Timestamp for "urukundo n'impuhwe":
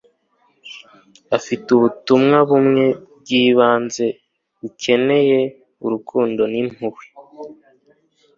5.85-7.05